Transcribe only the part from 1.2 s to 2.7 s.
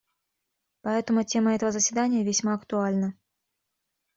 тема этого заседания весьма